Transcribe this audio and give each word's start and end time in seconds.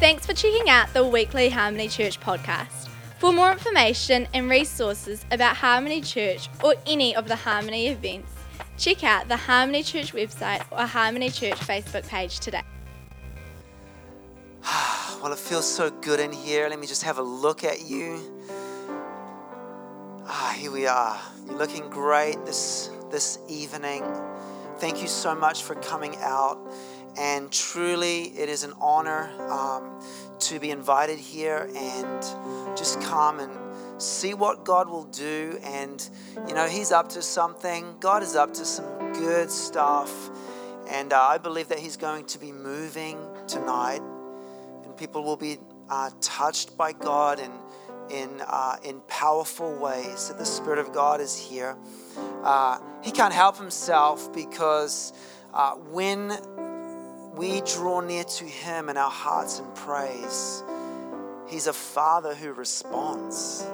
Thanks 0.00 0.24
for 0.24 0.32
checking 0.32 0.70
out 0.70 0.90
the 0.94 1.04
weekly 1.04 1.50
Harmony 1.50 1.86
Church 1.86 2.18
podcast. 2.18 2.88
For 3.18 3.34
more 3.34 3.52
information 3.52 4.26
and 4.32 4.48
resources 4.48 5.26
about 5.30 5.56
Harmony 5.56 6.00
Church 6.00 6.48
or 6.64 6.74
any 6.86 7.14
of 7.14 7.28
the 7.28 7.36
Harmony 7.36 7.88
events, 7.88 8.32
check 8.78 9.04
out 9.04 9.28
the 9.28 9.36
Harmony 9.36 9.82
Church 9.82 10.14
website 10.14 10.64
or 10.70 10.86
Harmony 10.86 11.28
Church 11.28 11.56
Facebook 11.56 12.08
page 12.08 12.40
today. 12.40 12.62
Well, 15.22 15.34
it 15.34 15.38
feels 15.38 15.70
so 15.70 15.90
good 15.90 16.18
in 16.18 16.32
here. 16.32 16.66
Let 16.70 16.80
me 16.80 16.86
just 16.86 17.02
have 17.02 17.18
a 17.18 17.22
look 17.22 17.62
at 17.62 17.82
you. 17.82 18.18
Ah, 20.24 20.54
here 20.56 20.72
we 20.72 20.86
are. 20.86 21.20
You're 21.46 21.58
looking 21.58 21.90
great 21.90 22.42
this 22.46 22.88
this 23.10 23.38
evening. 23.50 24.02
Thank 24.78 25.02
you 25.02 25.08
so 25.08 25.34
much 25.34 25.62
for 25.62 25.74
coming 25.74 26.16
out. 26.20 26.58
And 27.18 27.50
truly, 27.50 28.24
it 28.38 28.48
is 28.48 28.64
an 28.64 28.72
honor 28.80 29.30
um, 29.50 30.02
to 30.40 30.58
be 30.58 30.70
invited 30.70 31.18
here 31.18 31.68
and 31.76 32.76
just 32.76 33.00
come 33.00 33.40
and 33.40 33.50
see 34.00 34.34
what 34.34 34.64
God 34.64 34.88
will 34.88 35.04
do. 35.04 35.58
And, 35.62 36.08
you 36.48 36.54
know, 36.54 36.66
He's 36.66 36.92
up 36.92 37.08
to 37.10 37.22
something. 37.22 37.96
God 38.00 38.22
is 38.22 38.36
up 38.36 38.54
to 38.54 38.64
some 38.64 39.12
good 39.12 39.50
stuff. 39.50 40.30
And 40.88 41.12
uh, 41.12 41.20
I 41.20 41.38
believe 41.38 41.68
that 41.68 41.78
He's 41.78 41.96
going 41.96 42.24
to 42.26 42.38
be 42.38 42.52
moving 42.52 43.18
tonight. 43.46 44.00
And 44.84 44.96
people 44.96 45.22
will 45.22 45.36
be 45.36 45.58
uh, 45.88 46.10
touched 46.20 46.76
by 46.76 46.92
God 46.92 47.40
and 47.40 47.52
in, 48.10 48.42
uh, 48.46 48.76
in 48.84 49.00
powerful 49.02 49.74
ways. 49.76 50.28
That 50.28 50.38
the 50.38 50.46
Spirit 50.46 50.78
of 50.78 50.92
God 50.92 51.20
is 51.20 51.36
here. 51.36 51.76
Uh, 52.42 52.78
he 53.02 53.10
can't 53.10 53.34
help 53.34 53.56
himself 53.56 54.32
because 54.32 55.12
uh, 55.52 55.72
when 55.72 56.36
we 57.34 57.60
draw 57.62 58.00
near 58.00 58.24
to 58.24 58.44
Him 58.44 58.88
in 58.88 58.96
our 58.96 59.10
hearts 59.10 59.58
in 59.58 59.66
praise, 59.72 60.62
He's 61.48 61.66
a 61.66 61.72
Father 61.72 62.34
who 62.34 62.52
responds. 62.52 63.66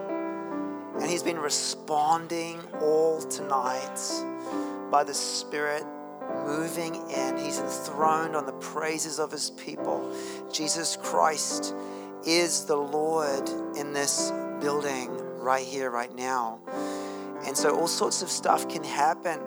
And 0.99 1.11
He's 1.11 1.23
been 1.23 1.39
responding 1.39 2.59
all 2.81 3.21
tonight 3.21 4.01
by 4.91 5.05
the 5.05 5.13
Spirit 5.13 5.85
moving 6.47 6.95
in. 7.11 7.37
He's 7.37 7.59
enthroned 7.59 8.35
on 8.35 8.47
the 8.47 8.53
praises 8.55 9.19
of 9.19 9.31
His 9.31 9.51
people. 9.51 10.11
Jesus 10.51 10.97
Christ 10.97 11.75
is 12.27 12.65
the 12.65 12.77
Lord 12.77 13.49
in 13.77 13.93
this 13.93 14.33
building 14.61 15.11
right 15.39 15.67
here, 15.67 15.91
right 15.91 16.15
now. 16.15 16.61
And 17.47 17.57
so 17.57 17.79
all 17.79 17.87
sorts 17.87 18.23
of 18.23 18.31
stuff 18.31 18.69
can 18.69 18.83
happen. 18.83 19.41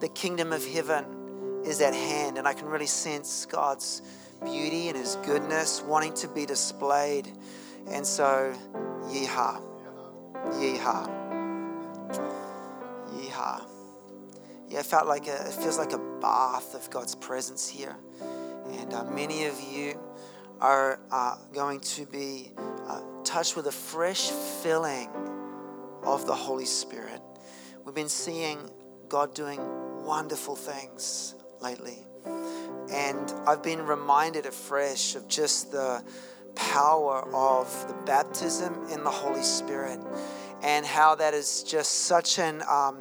The 0.00 0.08
kingdom 0.08 0.52
of 0.52 0.66
heaven 0.66 1.19
is 1.64 1.80
at 1.80 1.94
hand, 1.94 2.38
and 2.38 2.46
I 2.46 2.54
can 2.54 2.66
really 2.68 2.86
sense 2.86 3.46
God's 3.46 4.02
beauty 4.42 4.88
and 4.88 4.96
His 4.96 5.16
goodness 5.16 5.82
wanting 5.82 6.14
to 6.14 6.28
be 6.28 6.46
displayed. 6.46 7.30
And 7.88 8.06
so, 8.06 8.54
yeehaw, 9.08 9.62
yeehaw, 10.34 11.08
yeehaw. 13.14 13.62
Yeah, 14.68 14.80
it 14.80 14.86
felt 14.86 15.06
like 15.06 15.26
a, 15.26 15.48
it 15.48 15.54
feels 15.54 15.78
like 15.78 15.92
a 15.92 15.98
bath 16.20 16.74
of 16.74 16.88
God's 16.90 17.14
presence 17.14 17.68
here, 17.68 17.96
and 18.72 18.94
uh, 18.94 19.04
many 19.04 19.46
of 19.46 19.60
you 19.60 19.98
are 20.60 21.00
uh, 21.10 21.36
going 21.52 21.80
to 21.80 22.06
be 22.06 22.52
uh, 22.86 23.00
touched 23.24 23.56
with 23.56 23.66
a 23.66 23.72
fresh 23.72 24.30
filling 24.62 25.08
of 26.04 26.26
the 26.26 26.34
Holy 26.34 26.66
Spirit. 26.66 27.20
We've 27.84 27.94
been 27.94 28.08
seeing 28.08 28.58
God 29.08 29.34
doing 29.34 29.60
wonderful 30.04 30.54
things 30.54 31.34
lately. 31.60 31.98
And 32.92 33.32
I've 33.46 33.62
been 33.62 33.86
reminded 33.86 34.46
afresh 34.46 35.14
of 35.14 35.28
just 35.28 35.70
the 35.72 36.02
power 36.54 37.28
of 37.34 37.88
the 37.88 37.94
baptism 38.04 38.86
in 38.90 39.04
the 39.04 39.10
Holy 39.10 39.42
Spirit 39.42 40.00
and 40.62 40.84
how 40.84 41.14
that 41.14 41.34
is 41.34 41.62
just 41.62 42.06
such 42.06 42.38
an. 42.38 42.62
Um, 42.68 42.98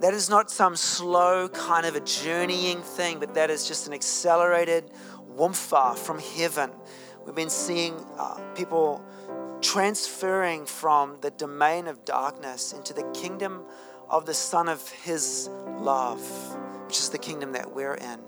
that 0.00 0.14
is 0.14 0.30
not 0.30 0.50
some 0.50 0.76
slow 0.76 1.50
kind 1.50 1.84
of 1.84 1.94
a 1.94 2.00
journeying 2.00 2.80
thing, 2.80 3.20
but 3.20 3.34
that 3.34 3.50
is 3.50 3.68
just 3.68 3.86
an 3.86 3.92
accelerated 3.92 4.90
wumfa 5.36 5.94
from 5.94 6.18
heaven. 6.18 6.70
We've 7.26 7.34
been 7.34 7.50
seeing 7.50 7.94
uh, 8.18 8.40
people 8.54 9.04
transferring 9.60 10.64
from 10.64 11.18
the 11.20 11.30
domain 11.30 11.86
of 11.86 12.06
darkness 12.06 12.72
into 12.72 12.94
the 12.94 13.02
kingdom 13.12 13.62
of 14.08 14.24
the 14.24 14.32
Son 14.32 14.70
of 14.70 14.88
His 14.88 15.50
love 15.78 16.22
which 16.90 16.98
is 16.98 17.10
the 17.10 17.18
kingdom 17.18 17.52
that 17.52 17.72
we're 17.72 17.94
in, 17.94 18.18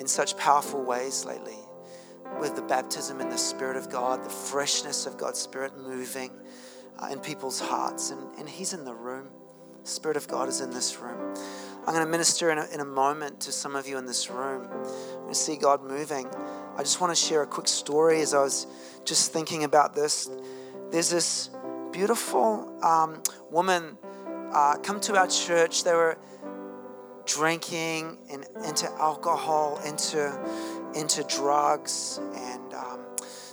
in 0.00 0.06
such 0.06 0.36
powerful 0.36 0.84
ways 0.84 1.24
lately. 1.24 1.56
With 2.38 2.54
the 2.56 2.60
baptism 2.60 3.22
in 3.22 3.30
the 3.30 3.38
Spirit 3.38 3.78
of 3.78 3.88
God, 3.88 4.22
the 4.22 4.28
freshness 4.28 5.06
of 5.06 5.16
God's 5.16 5.38
Spirit 5.38 5.72
moving 5.78 6.30
uh, 6.98 7.06
in 7.06 7.20
people's 7.20 7.58
hearts. 7.58 8.10
And, 8.10 8.20
and 8.38 8.46
He's 8.46 8.74
in 8.74 8.84
the 8.84 8.92
room. 8.92 9.30
The 9.82 9.88
Spirit 9.88 10.18
of 10.18 10.28
God 10.28 10.50
is 10.50 10.60
in 10.60 10.68
this 10.68 10.98
room. 10.98 11.34
I'm 11.86 11.94
going 11.94 12.04
to 12.04 12.10
minister 12.10 12.50
in 12.50 12.58
a, 12.58 12.66
in 12.66 12.80
a 12.80 12.84
moment 12.84 13.40
to 13.40 13.50
some 13.50 13.74
of 13.76 13.88
you 13.88 13.96
in 13.96 14.04
this 14.04 14.28
room. 14.28 14.68
To 15.26 15.34
see 15.34 15.56
God 15.56 15.82
moving. 15.82 16.28
I 16.76 16.82
just 16.82 17.00
want 17.00 17.16
to 17.16 17.16
share 17.16 17.40
a 17.40 17.46
quick 17.46 17.66
story 17.66 18.20
as 18.20 18.34
I 18.34 18.42
was 18.42 18.66
just 19.06 19.32
thinking 19.32 19.64
about 19.64 19.94
this. 19.94 20.28
There's 20.90 21.08
this 21.08 21.48
beautiful 21.92 22.78
um, 22.84 23.22
woman 23.50 23.96
uh, 24.52 24.76
come 24.82 25.00
to 25.00 25.16
our 25.16 25.28
church. 25.28 25.84
They 25.84 25.94
were 25.94 26.18
drinking 27.28 28.18
and 28.30 28.46
into 28.64 28.90
alcohol, 28.98 29.80
into 29.84 30.36
into 30.94 31.22
drugs 31.24 32.18
and 32.34 32.74
um, 32.74 33.00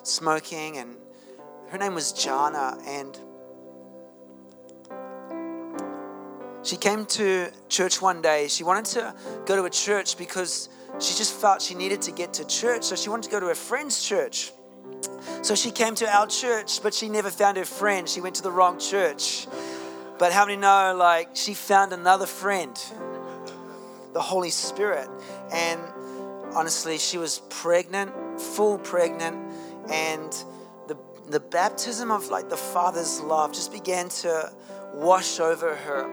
smoking. 0.03 0.78
And 0.78 0.96
her 1.69 1.78
name 1.78 1.94
was 1.94 2.12
Jana, 2.14 2.78
and 2.88 3.19
she 6.64 6.78
came 6.78 7.06
to 7.06 7.52
church 7.69 8.02
one 8.02 8.22
day. 8.22 8.47
She 8.47 8.64
wanted 8.64 8.85
to 8.85 9.14
go 9.46 9.56
to 9.56 9.66
a 9.66 9.69
church 9.69 10.18
because 10.18 10.69
she 11.00 11.14
just 11.14 11.34
felt 11.34 11.62
she 11.62 11.75
needed 11.75 12.02
to 12.03 12.12
get 12.12 12.34
to 12.34 12.46
church. 12.46 12.84
So 12.84 12.96
she 12.96 13.09
wanted 13.09 13.25
to 13.25 13.31
go 13.31 13.40
to 13.40 13.47
a 13.47 13.56
friend's 13.56 14.02
church. 14.02 14.52
So 15.41 15.53
she 15.53 15.72
came 15.72 15.96
to 15.96 16.08
our 16.08 16.28
church, 16.28 16.81
but 16.81 16.94
she 16.94 17.09
never 17.09 17.30
found 17.30 17.58
her 17.58 17.66
friend. 17.66 18.08
She 18.08 18.22
went 18.22 18.35
to 18.35 18.41
the 18.41 18.52
wrong 18.52 18.80
church. 18.80 19.47
But 20.18 20.31
how 20.31 20.46
many 20.46 20.58
know, 20.58 20.96
like, 20.97 21.30
she 21.34 21.53
found 21.53 21.91
another 21.91 22.25
friend? 22.25 22.80
The 24.16 24.22
Holy 24.22 24.50
Spirit. 24.50 25.09
And 25.52 25.81
honestly, 26.56 26.98
she 26.98 27.18
was 27.18 27.42
pregnant, 27.50 28.40
full 28.40 28.80
pregnant, 28.80 29.36
and 29.92 30.31
the, 30.88 30.98
the 31.28 31.42
baptism 31.42 32.09
of 32.09 32.30
like 32.30 32.50
the 32.50 32.58
Father's 32.58 33.20
love 33.20 33.52
just 33.52 33.74
began 33.74 34.08
to 34.09 34.52
wash 34.94 35.42
over 35.42 35.76
her. 35.76 36.06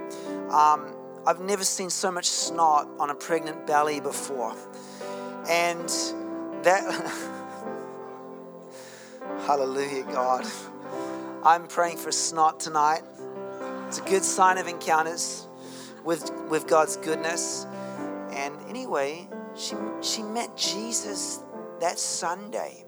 Um, 0.50 0.96
I've 1.24 1.40
never 1.40 1.62
seen 1.62 1.90
so 1.90 2.10
much 2.10 2.26
snot 2.26 2.88
on 2.98 3.10
a 3.10 3.14
pregnant 3.14 3.68
belly 3.68 4.00
before. 4.00 4.56
And 5.48 5.88
that, 6.64 6.82
hallelujah, 9.46 10.02
God. 10.02 10.44
I'm 11.44 11.68
praying 11.68 11.98
for 11.98 12.10
snot 12.10 12.58
tonight. 12.58 13.02
It's 13.86 13.98
a 13.98 14.04
good 14.04 14.24
sign 14.24 14.58
of 14.58 14.66
encounters 14.66 15.46
with, 16.02 16.32
with 16.48 16.66
God's 16.66 16.96
goodness. 16.96 17.64
And 18.42 18.54
anyway, 18.68 19.28
she, 19.54 19.76
she 20.00 20.22
met 20.24 20.56
Jesus 20.56 21.38
that 21.80 21.96
Sunday. 21.96 22.84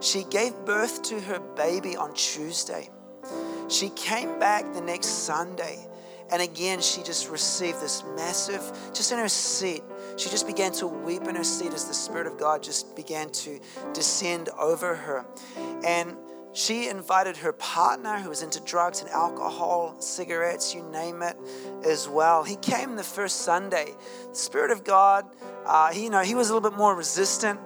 She 0.00 0.24
gave 0.24 0.52
birth 0.64 1.02
to 1.04 1.20
her 1.20 1.38
baby 1.38 1.96
on 1.96 2.12
Tuesday. 2.14 2.90
She 3.68 3.90
came 3.90 4.40
back 4.40 4.72
the 4.72 4.80
next 4.80 5.06
Sunday. 5.06 5.86
And 6.32 6.42
again, 6.42 6.80
she 6.80 7.02
just 7.04 7.28
received 7.28 7.80
this 7.80 8.02
massive, 8.16 8.62
just 8.92 9.12
in 9.12 9.18
her 9.18 9.28
seat, 9.28 9.82
she 10.16 10.28
just 10.28 10.46
began 10.46 10.72
to 10.72 10.86
weep 10.86 11.22
in 11.22 11.34
her 11.34 11.44
seat 11.44 11.72
as 11.72 11.86
the 11.86 11.94
Spirit 11.94 12.26
of 12.26 12.36
God 12.38 12.62
just 12.62 12.94
began 12.94 13.30
to 13.30 13.60
descend 13.92 14.48
over 14.58 14.94
her. 14.94 15.24
And 15.84 16.16
she 16.52 16.88
invited 16.88 17.36
her 17.38 17.52
partner 17.52 18.18
who 18.18 18.28
was 18.28 18.42
into 18.42 18.60
drugs 18.60 19.00
and 19.00 19.10
alcohol, 19.10 19.94
cigarettes, 20.00 20.74
you 20.74 20.82
name 20.82 21.22
it, 21.22 21.36
as 21.84 22.08
well. 22.08 22.42
He 22.42 22.56
came 22.56 22.96
the 22.96 23.04
first 23.04 23.42
Sunday. 23.42 23.94
The 24.30 24.34
Spirit 24.34 24.72
of 24.72 24.82
God, 24.82 25.26
uh, 25.64 25.92
he, 25.92 26.04
you 26.04 26.10
know, 26.10 26.22
he 26.22 26.34
was 26.34 26.50
a 26.50 26.54
little 26.54 26.68
bit 26.68 26.76
more 26.76 26.94
resistant, 26.96 27.60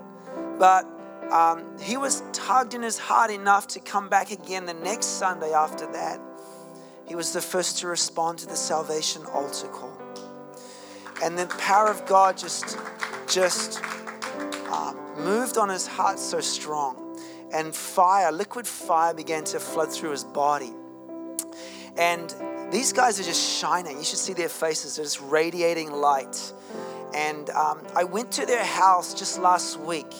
but 0.58 0.86
um, 1.30 1.78
he 1.80 1.96
was 1.96 2.22
tugged 2.32 2.74
in 2.74 2.82
his 2.82 2.98
heart 2.98 3.30
enough 3.30 3.66
to 3.68 3.80
come 3.80 4.10
back 4.10 4.30
again 4.30 4.66
the 4.66 4.74
next 4.74 5.06
Sunday 5.06 5.52
after 5.54 5.90
that. 5.92 6.20
He 7.06 7.14
was 7.14 7.32
the 7.32 7.40
first 7.40 7.78
to 7.78 7.86
respond 7.86 8.38
to 8.40 8.46
the 8.46 8.56
salvation 8.56 9.24
altar 9.26 9.68
call. 9.68 9.96
And 11.22 11.38
the 11.38 11.46
power 11.58 11.88
of 11.88 12.04
God 12.04 12.36
just, 12.36 12.76
just 13.28 13.80
uh, 14.66 14.92
moved 15.16 15.56
on 15.56 15.70
his 15.70 15.86
heart 15.86 16.18
so 16.18 16.40
strong 16.40 17.03
and 17.54 17.74
fire, 17.74 18.32
liquid 18.32 18.66
fire 18.66 19.14
began 19.14 19.44
to 19.44 19.60
flood 19.60 19.92
through 19.92 20.10
his 20.10 20.24
body. 20.24 20.72
And 21.96 22.34
these 22.72 22.92
guys 22.92 23.20
are 23.20 23.24
just 23.24 23.60
shining. 23.60 23.96
You 23.96 24.04
should 24.04 24.18
see 24.18 24.32
their 24.32 24.48
faces, 24.48 24.96
they're 24.96 25.04
just 25.04 25.20
radiating 25.22 25.92
light. 25.92 26.52
And 27.14 27.48
um, 27.50 27.80
I 27.94 28.04
went 28.04 28.32
to 28.32 28.46
their 28.46 28.64
house 28.64 29.14
just 29.14 29.38
last 29.38 29.78
week 29.78 30.12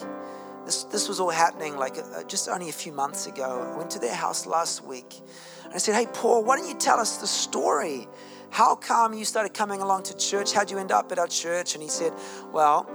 this, 0.65 0.85
this 0.85 1.09
was 1.09 1.21
all 1.21 1.31
happening 1.31 1.77
like 1.77 1.99
uh, 1.99 2.23
just 2.25 2.49
only 2.49 2.69
a 2.69 2.73
few 2.73 2.93
months 2.93 3.27
ago. 3.27 3.71
I 3.73 3.77
went 3.77 3.91
to 3.91 3.99
their 3.99 4.15
house 4.15 4.47
last 4.47 4.85
week 4.85 5.21
and 5.65 5.75
I 5.75 5.79
said, 5.79 5.95
Hey, 5.95 6.07
Paul, 6.13 6.45
why 6.45 6.57
don't 6.57 6.69
you 6.69 6.75
tell 6.75 6.99
us 6.99 7.19
the 7.19 7.27
story? 7.27 8.09
How 8.51 8.75
come 8.75 9.15
you 9.15 9.25
started 9.25 9.53
coming 9.53 9.83
along 9.83 10.05
to 10.05 10.17
church? 10.17 10.53
How'd 10.53 10.71
you 10.71 10.79
end 10.79 10.93
up 10.93 11.11
at 11.13 11.19
our 11.19 11.27
church? 11.27 11.75
And 11.75 11.83
he 11.83 11.89
said, 11.89 12.13
Well, 12.53 12.89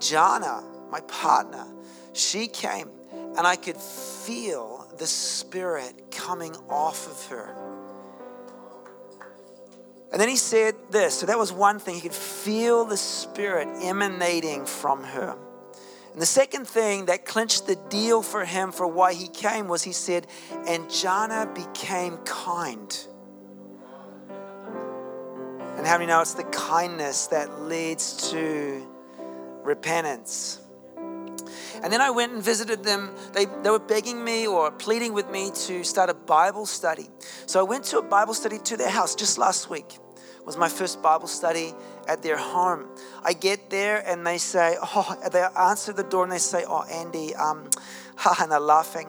Jana, 0.00 0.64
my 0.90 1.00
partner, 1.00 1.66
she 2.12 2.46
came 2.46 2.90
and 3.36 3.46
I 3.46 3.56
could 3.56 3.76
feel 3.76 4.86
the 4.98 5.06
Spirit 5.06 6.10
coming 6.10 6.54
off 6.68 7.10
of 7.10 7.26
her. 7.30 7.54
And 10.12 10.20
then 10.20 10.28
he 10.28 10.36
said 10.36 10.74
this. 10.90 11.18
So 11.18 11.26
that 11.26 11.38
was 11.38 11.52
one 11.52 11.78
thing. 11.78 11.94
He 11.94 12.02
could 12.02 12.12
feel 12.12 12.84
the 12.84 12.98
Spirit 12.98 13.68
emanating 13.82 14.66
from 14.66 15.02
her. 15.02 15.36
And 16.12 16.20
the 16.20 16.26
second 16.26 16.66
thing 16.66 17.06
that 17.06 17.24
clinched 17.24 17.66
the 17.66 17.76
deal 17.88 18.22
for 18.22 18.44
him 18.44 18.70
for 18.72 18.86
why 18.86 19.14
he 19.14 19.28
came 19.28 19.68
was 19.68 19.82
he 19.82 19.92
said, 19.92 20.26
and 20.68 20.90
Jana 20.90 21.50
became 21.54 22.18
kind. 22.18 23.06
And 25.78 25.86
how 25.86 25.96
many 25.96 26.06
know 26.06 26.20
it's 26.20 26.34
the 26.34 26.44
kindness 26.44 27.28
that 27.28 27.62
leads 27.62 28.30
to 28.30 28.86
repentance? 29.64 30.61
And 31.82 31.92
then 31.92 32.00
I 32.00 32.10
went 32.10 32.32
and 32.32 32.42
visited 32.42 32.84
them. 32.84 33.14
They, 33.32 33.46
they 33.62 33.70
were 33.70 33.78
begging 33.78 34.24
me 34.24 34.46
or 34.46 34.70
pleading 34.70 35.12
with 35.12 35.30
me 35.30 35.50
to 35.66 35.84
start 35.84 36.10
a 36.10 36.14
Bible 36.14 36.66
study. 36.66 37.08
So 37.46 37.60
I 37.60 37.62
went 37.62 37.84
to 37.84 37.98
a 37.98 38.02
Bible 38.02 38.34
study 38.34 38.58
to 38.58 38.76
their 38.76 38.90
house 38.90 39.14
just 39.14 39.38
last 39.38 39.70
week. 39.70 39.98
It 40.42 40.46
was 40.46 40.56
my 40.56 40.68
first 40.68 41.00
Bible 41.02 41.28
study 41.28 41.72
at 42.08 42.22
their 42.22 42.36
home. 42.36 42.88
I 43.22 43.32
get 43.32 43.70
there 43.70 44.02
and 44.04 44.26
they 44.26 44.38
say, 44.38 44.76
oh, 44.82 45.16
they 45.30 45.44
answer 45.56 45.92
the 45.92 46.02
door 46.02 46.24
and 46.24 46.32
they 46.32 46.38
say, 46.38 46.64
oh, 46.66 46.82
Andy, 46.90 47.32
um, 47.36 47.70
and 48.40 48.50
they're 48.50 48.58
laughing. 48.58 49.08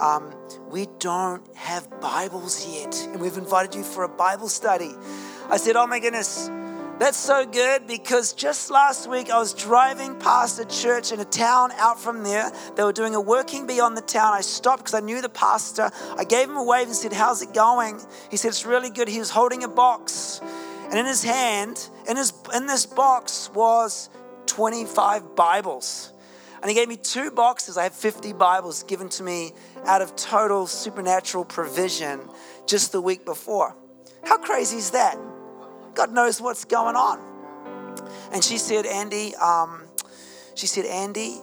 Um, 0.00 0.34
we 0.68 0.88
don't 0.98 1.44
have 1.56 1.88
Bibles 2.00 2.66
yet, 2.66 3.08
and 3.12 3.20
we've 3.20 3.36
invited 3.36 3.74
you 3.74 3.84
for 3.84 4.04
a 4.04 4.08
Bible 4.08 4.48
study. 4.48 4.90
I 5.48 5.56
said, 5.56 5.76
oh 5.76 5.86
my 5.86 6.00
goodness, 6.00 6.50
that's 7.02 7.18
so 7.18 7.44
good 7.44 7.88
because 7.88 8.32
just 8.32 8.70
last 8.70 9.10
week 9.10 9.28
I 9.28 9.36
was 9.36 9.54
driving 9.54 10.16
past 10.20 10.60
a 10.60 10.64
church 10.64 11.10
in 11.10 11.18
a 11.18 11.24
town 11.24 11.72
out 11.72 11.98
from 11.98 12.22
there. 12.22 12.52
They 12.76 12.84
were 12.84 12.92
doing 12.92 13.16
a 13.16 13.20
working 13.20 13.66
beyond 13.66 13.96
the 13.96 14.02
town. 14.02 14.34
I 14.34 14.40
stopped 14.40 14.84
because 14.84 14.94
I 14.94 15.00
knew 15.00 15.20
the 15.20 15.28
pastor. 15.28 15.90
I 16.16 16.22
gave 16.22 16.48
him 16.48 16.56
a 16.56 16.62
wave 16.62 16.86
and 16.86 16.94
said, 16.94 17.12
How's 17.12 17.42
it 17.42 17.52
going? 17.52 18.00
He 18.30 18.36
said, 18.36 18.50
It's 18.50 18.64
really 18.64 18.88
good. 18.88 19.08
He 19.08 19.18
was 19.18 19.30
holding 19.30 19.64
a 19.64 19.68
box. 19.68 20.40
And 20.90 20.94
in 20.96 21.04
his 21.04 21.24
hand, 21.24 21.88
in, 22.08 22.16
his, 22.16 22.32
in 22.54 22.66
this 22.66 22.86
box 22.86 23.50
was 23.52 24.08
25 24.46 25.34
Bibles. 25.34 26.12
And 26.60 26.70
he 26.70 26.76
gave 26.76 26.86
me 26.86 26.96
two 26.96 27.32
boxes. 27.32 27.76
I 27.76 27.82
have 27.82 27.94
50 27.94 28.32
Bibles 28.34 28.84
given 28.84 29.08
to 29.08 29.24
me 29.24 29.54
out 29.86 30.02
of 30.02 30.14
total 30.14 30.68
supernatural 30.68 31.46
provision 31.46 32.20
just 32.68 32.92
the 32.92 33.00
week 33.00 33.24
before. 33.24 33.74
How 34.22 34.38
crazy 34.38 34.76
is 34.76 34.92
that? 34.92 35.18
God 36.02 36.12
knows 36.12 36.40
what's 36.40 36.64
going 36.64 36.96
on. 36.96 37.20
And 38.32 38.42
she 38.42 38.58
said, 38.58 38.86
Andy, 38.86 39.36
um, 39.36 39.84
she 40.56 40.66
said, 40.66 40.84
Andy, 40.84 41.36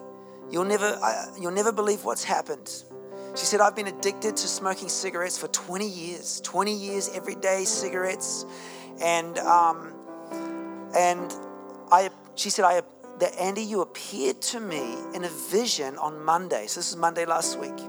you'll 0.52 0.66
never, 0.66 1.00
uh, 1.02 1.28
you'll 1.40 1.54
never 1.54 1.72
believe 1.72 2.04
what's 2.04 2.26
happened. 2.26 2.70
She 3.38 3.46
said, 3.46 3.62
I've 3.62 3.76
been 3.76 3.88
addicted 3.88 4.36
to 4.36 4.48
smoking 4.50 4.90
cigarettes 4.90 5.38
for 5.38 5.48
20 5.48 5.88
years, 5.88 6.42
20 6.42 6.74
years 6.74 7.10
every 7.14 7.36
day, 7.36 7.64
cigarettes. 7.64 8.46
And, 9.02 9.38
um, 9.38 9.94
and 10.94 11.34
I, 11.90 12.10
she 12.36 12.50
said, 12.50 12.66
I, 12.66 12.82
that 13.20 13.40
Andy, 13.40 13.62
you 13.62 13.80
appeared 13.80 14.42
to 14.42 14.60
me 14.60 14.96
in 15.14 15.24
a 15.24 15.30
vision 15.50 15.96
on 15.98 16.22
Monday. 16.22 16.68
So 16.68 16.82
this 16.82 16.90
is 16.90 16.98
Monday 16.98 17.26
last 17.26 17.58
week. 17.60 17.80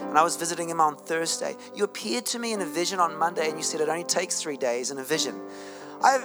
And 0.00 0.16
I 0.16 0.22
was 0.22 0.36
visiting 0.36 0.68
him 0.68 0.80
on 0.80 0.94
Thursday. 0.94 1.56
You 1.74 1.82
appeared 1.82 2.24
to 2.26 2.38
me 2.38 2.52
in 2.52 2.60
a 2.60 2.66
vision 2.66 3.00
on 3.00 3.18
Monday 3.18 3.48
and 3.48 3.58
you 3.58 3.64
said 3.64 3.80
it 3.80 3.88
only 3.88 4.04
takes 4.04 4.40
three 4.40 4.56
days 4.56 4.92
in 4.92 4.98
a 4.98 5.04
vision. 5.04 5.40
I, 6.02 6.18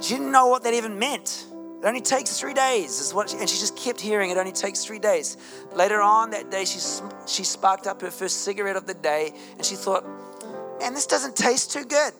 she 0.00 0.14
didn't 0.14 0.32
know 0.32 0.46
what 0.48 0.62
that 0.64 0.74
even 0.74 0.98
meant. 0.98 1.46
It 1.84 1.86
only 1.86 2.00
takes 2.00 2.40
three 2.40 2.54
days, 2.54 2.98
is 2.98 3.12
what, 3.12 3.28
she, 3.28 3.36
and 3.36 3.48
she 3.48 3.58
just 3.58 3.76
kept 3.76 4.00
hearing 4.00 4.30
it 4.30 4.38
only 4.38 4.52
takes 4.52 4.84
three 4.84 4.98
days. 4.98 5.36
Later 5.74 6.00
on 6.00 6.30
that 6.30 6.50
day, 6.50 6.64
she, 6.64 6.78
she 7.26 7.44
sparked 7.44 7.86
up 7.86 8.00
her 8.00 8.10
first 8.10 8.42
cigarette 8.42 8.76
of 8.76 8.86
the 8.86 8.94
day, 8.94 9.34
and 9.56 9.64
she 9.66 9.74
thought, 9.74 10.02
man, 10.80 10.94
this 10.94 11.06
doesn't 11.06 11.36
taste 11.36 11.72
too 11.72 11.84
good. 11.84 12.12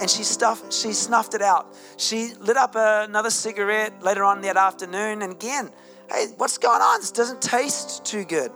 And 0.00 0.08
she, 0.08 0.22
stuffed, 0.22 0.72
she 0.72 0.92
snuffed 0.92 1.34
it 1.34 1.42
out. 1.42 1.74
She 1.98 2.32
lit 2.40 2.56
up 2.56 2.74
another 2.74 3.30
cigarette 3.30 4.02
later 4.02 4.24
on 4.24 4.40
that 4.40 4.56
afternoon, 4.56 5.20
and 5.20 5.32
again, 5.32 5.70
hey, 6.10 6.28
what's 6.38 6.56
going 6.56 6.80
on? 6.80 7.00
This 7.00 7.10
doesn't 7.10 7.42
taste 7.42 8.04
too 8.04 8.24
good. 8.24 8.50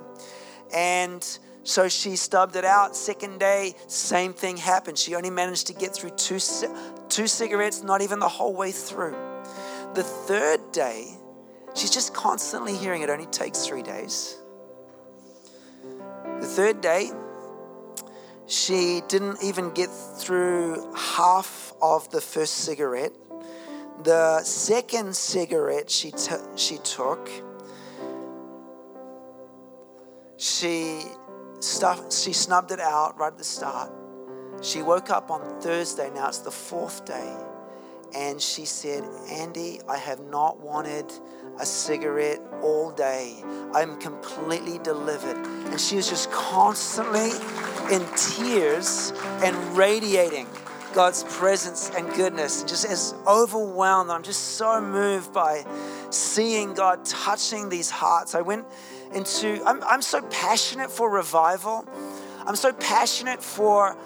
And 0.75 1.39
so 1.69 1.87
she 1.87 2.17
stubbed 2.17 2.57
it 2.57 2.65
out. 2.65 2.97
Second 2.97 3.39
day, 3.39 3.75
same 3.89 4.33
thing 4.33 4.57
happened. 4.57 4.97
She 4.97 5.15
only 5.15 5.29
managed 5.29 5.67
to 5.67 5.75
get 5.75 5.95
through 5.95 6.13
two, 6.17 6.39
two 7.11 7.27
cigarettes, 7.27 7.83
not 7.83 8.01
even 8.01 8.21
the 8.21 8.29
whole 8.29 8.55
way 8.55 8.73
through. 8.73 9.15
The 9.93 10.03
third 10.03 10.73
day, 10.73 11.09
she's 11.75 11.91
just 11.91 12.15
constantly 12.15 12.75
hearing 12.75 13.03
it 13.03 13.11
only 13.11 13.27
takes 13.27 13.67
three 13.67 13.83
days. 13.83 14.39
The 16.41 16.47
third 16.47 16.81
day, 16.81 17.11
she 18.47 19.03
didn't 19.09 19.43
even 19.43 19.75
get 19.75 19.91
through 19.91 20.91
half 20.95 21.75
of 21.83 22.09
the 22.11 22.23
first 22.23 22.55
cigarette. 22.65 23.13
The 24.05 24.43
second 24.43 25.15
cigarette 25.15 25.91
she, 25.91 26.13
t- 26.13 26.33
she 26.57 26.79
took, 26.79 27.29
she 30.39 31.03
stuff, 31.61 32.13
she 32.13 32.33
snubbed 32.33 32.71
it 32.71 32.81
out 32.81 33.19
right 33.19 33.33
at 33.33 33.39
the 33.39 33.45
start. 33.45 33.93
She 34.63 34.83
woke 34.83 35.11
up 35.11 35.31
on 35.31 35.61
Thursday, 35.61 36.11
now 36.15 36.29
it's 36.29 36.39
the 36.39 36.51
fourth 36.51 37.05
day, 37.05 37.37
and 38.15 38.41
she 38.41 38.65
said, 38.65 39.05
Andy, 39.31 39.81
I 39.89 39.97
have 39.99 40.21
not 40.21 40.59
wanted 40.61 41.13
a 41.61 41.67
cigarette 41.67 42.41
all 42.63 42.91
day. 42.91 43.37
I'm 43.75 43.99
completely 44.01 44.79
delivered. 44.79 45.37
And 45.37 45.81
she 45.81 45.97
was 45.97 46.09
just 46.09 46.31
constantly 46.31 47.31
in 47.93 48.05
tears 48.17 49.13
and 49.43 49.57
radiating 49.77 50.47
God's 50.95 51.25
presence 51.25 51.91
and 51.97 52.11
goodness, 52.15 52.63
just 52.63 52.85
as 52.87 53.15
overwhelmed. 53.27 54.11
I'm 54.11 54.23
just 54.23 54.57
so 54.57 54.81
moved 54.81 55.33
by 55.33 55.65
seeing 56.11 56.75
God 56.75 57.05
touching 57.05 57.69
these 57.69 57.91
hearts. 57.91 58.35
I 58.35 58.41
went 58.41 58.67
into, 59.15 59.63
I'm, 59.67 59.83
I'm 59.85 60.03
so 60.03 60.23
passionate 60.23 60.91
for 60.91 61.11
revival. 61.11 61.87
I'm 62.47 62.57
so 62.57 62.73
passionate 62.73 63.43
for 63.43 63.97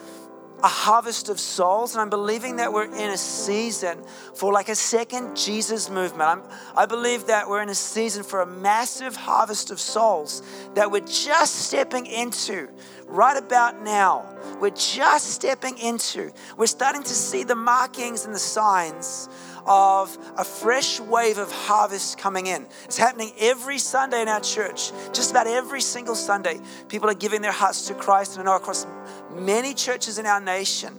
a 0.62 0.68
harvest 0.68 1.28
of 1.28 1.40
souls, 1.40 1.94
and 1.94 2.00
I'm 2.00 2.10
believing 2.10 2.56
that 2.56 2.72
we're 2.72 2.84
in 2.84 3.10
a 3.10 3.16
season 3.16 3.98
for 4.34 4.52
like 4.52 4.68
a 4.68 4.76
second 4.76 5.36
Jesus 5.36 5.90
movement. 5.90 6.22
I'm, 6.22 6.42
I 6.76 6.86
believe 6.86 7.26
that 7.26 7.48
we're 7.48 7.62
in 7.62 7.68
a 7.68 7.74
season 7.74 8.22
for 8.22 8.42
a 8.42 8.46
massive 8.46 9.16
harvest 9.16 9.72
of 9.72 9.80
souls 9.80 10.42
that 10.74 10.90
we're 10.90 11.00
just 11.00 11.66
stepping 11.66 12.06
into 12.06 12.68
right 13.06 13.36
about 13.36 13.82
now. 13.82 14.24
We're 14.60 14.70
just 14.70 15.30
stepping 15.30 15.78
into. 15.78 16.32
We're 16.56 16.66
starting 16.66 17.02
to 17.02 17.14
see 17.14 17.42
the 17.42 17.56
markings 17.56 18.24
and 18.24 18.34
the 18.34 18.38
signs 18.38 19.28
of 19.66 20.16
a 20.36 20.44
fresh 20.44 21.00
wave 21.00 21.38
of 21.38 21.50
harvest 21.52 22.18
coming 22.18 22.46
in. 22.46 22.66
It's 22.84 22.98
happening 22.98 23.32
every 23.38 23.78
Sunday 23.78 24.22
in 24.22 24.28
our 24.28 24.40
church. 24.40 24.92
Just 25.12 25.30
about 25.30 25.46
every 25.46 25.80
single 25.80 26.14
Sunday, 26.14 26.60
people 26.88 27.08
are 27.08 27.14
giving 27.14 27.42
their 27.42 27.52
hearts 27.52 27.88
to 27.88 27.94
Christ. 27.94 28.36
And 28.36 28.42
I 28.42 28.50
know 28.50 28.56
across 28.56 28.86
many 29.30 29.74
churches 29.74 30.18
in 30.18 30.26
our 30.26 30.40
nation, 30.40 30.98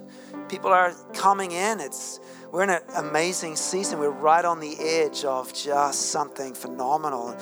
people 0.50 0.72
are 0.72 0.94
coming 1.14 1.52
in. 1.52 1.80
It's 1.80 2.20
we're 2.54 2.62
in 2.62 2.70
an 2.70 2.82
amazing 2.98 3.56
season. 3.56 3.98
We're 3.98 4.12
right 4.12 4.46
on 4.46 4.60
the 4.60 4.78
edge 4.80 5.26
of 5.26 5.52
just 5.56 6.12
something 6.12 6.54
phenomenal. 6.54 7.36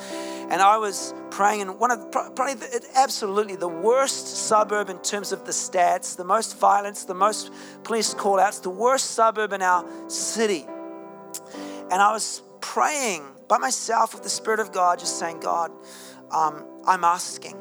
And 0.48 0.62
I 0.62 0.78
was 0.78 1.12
praying 1.30 1.60
in 1.60 1.78
one 1.78 1.90
of 1.90 2.10
probably 2.10 2.54
the, 2.54 2.82
absolutely 2.94 3.56
the 3.56 3.68
worst 3.68 4.26
suburb 4.26 4.88
in 4.88 4.98
terms 5.00 5.30
of 5.30 5.44
the 5.44 5.52
stats, 5.52 6.16
the 6.16 6.24
most 6.24 6.58
violence, 6.58 7.04
the 7.04 7.12
most 7.12 7.52
police 7.84 8.14
call 8.14 8.40
outs, 8.40 8.60
the 8.60 8.70
worst 8.70 9.10
suburb 9.10 9.52
in 9.52 9.60
our 9.60 9.84
city. 10.08 10.66
And 11.92 12.00
I 12.00 12.10
was 12.10 12.42
praying 12.62 13.22
by 13.48 13.58
myself 13.58 14.14
with 14.14 14.22
the 14.22 14.30
Spirit 14.30 14.60
of 14.60 14.72
God, 14.72 14.98
just 14.98 15.18
saying, 15.18 15.40
God, 15.40 15.70
um, 16.30 16.64
I'm 16.86 17.04
asking 17.04 17.54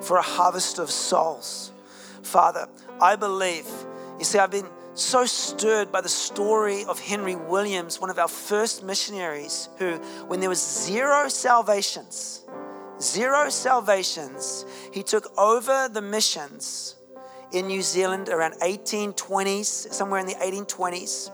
for 0.00 0.16
a 0.16 0.22
harvest 0.22 0.80
of 0.80 0.90
souls. 0.90 1.70
Father, 2.24 2.66
I 3.00 3.14
believe, 3.14 3.66
you 4.18 4.24
see, 4.24 4.40
I've 4.40 4.50
been 4.50 4.68
so 4.94 5.24
stirred 5.24 5.92
by 5.92 6.00
the 6.00 6.08
story 6.08 6.84
of 6.86 6.98
Henry 6.98 7.36
Williams, 7.36 8.00
one 8.00 8.10
of 8.10 8.18
our 8.18 8.26
first 8.26 8.82
missionaries, 8.82 9.68
who, 9.78 9.98
when 10.26 10.40
there 10.40 10.48
was 10.48 10.60
zero 10.60 11.28
salvations, 11.28 12.42
zero 13.00 13.50
salvations, 13.50 14.66
he 14.92 15.04
took 15.04 15.32
over 15.38 15.88
the 15.88 16.02
missions 16.02 16.96
in 17.52 17.68
New 17.68 17.82
Zealand 17.82 18.28
around 18.30 18.54
1820s, 18.54 19.92
somewhere 19.92 20.18
in 20.18 20.26
the 20.26 20.34
1820s. 20.34 21.30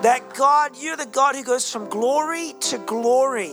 That 0.03 0.33
God, 0.35 0.77
you're 0.77 0.95
the 0.95 1.05
God 1.07 1.35
who 1.35 1.43
goes 1.43 1.69
from 1.71 1.89
glory 1.89 2.53
to 2.61 2.77
glory. 2.77 3.51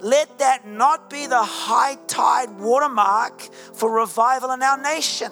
Let 0.00 0.38
that 0.38 0.66
not 0.66 1.10
be 1.10 1.26
the 1.26 1.42
high 1.42 1.96
tide 2.06 2.58
watermark 2.58 3.42
for 3.74 3.90
revival 3.90 4.52
in 4.52 4.62
our 4.62 4.80
nation. 4.80 5.30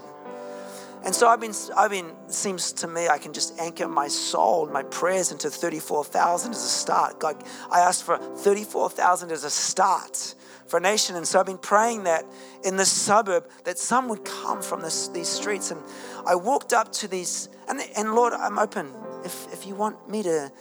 And 1.05 1.15
so 1.15 1.29
I've 1.29 1.41
been, 1.41 1.55
I've 1.77 1.93
been, 1.93 2.11
seems 2.27 2.73
to 2.73 2.89
me 2.89 3.07
I 3.09 3.19
can 3.19 3.33
just 3.33 3.57
anchor 3.61 3.87
my 3.87 4.09
soul, 4.09 4.67
my 4.67 4.83
prayers 4.83 5.31
into 5.31 5.49
34,000 5.49 6.51
as 6.51 6.65
a 6.65 6.69
start. 6.69 7.21
God, 7.21 7.45
I 7.71 7.79
asked 7.81 8.03
for 8.03 8.19
34,000 8.19 9.31
as 9.31 9.45
a 9.45 9.51
start 9.51 10.35
for 10.69 10.77
a 10.77 10.81
nation. 10.81 11.17
And 11.17 11.27
so 11.27 11.41
I've 11.41 11.47
been 11.47 11.59
praying 11.59 12.05
that 12.05 12.25
in 12.63 12.77
this 12.77 12.91
suburb, 12.91 13.49
that 13.65 13.79
some 13.79 14.09
would 14.09 14.25
come 14.25 14.63
from 14.63 14.83
this, 14.83 15.09
these 15.09 15.29
streets. 15.29 15.71
And 15.71 15.81
I 16.27 16.35
walked 16.35 16.73
up 16.73 16.93
to 16.93 17.09
these, 17.09 17.49
and, 17.69 17.81
and 17.97 18.15
Lord, 18.15 18.33
I'm 18.33 18.59
open. 18.59 18.93
If, 19.25 19.53
if 19.53 19.67
you 19.67 19.75
want 19.75 20.09
me 20.09 20.23
to 20.23 20.53